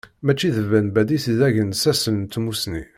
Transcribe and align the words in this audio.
Mačči 0.25 0.49
d 0.55 0.57
Ben 0.71 0.87
Badis 0.95 1.25
i 1.31 1.33
d 1.39 1.41
agensas 1.47 2.01
n 2.09 2.17
tmusni. 2.33 2.83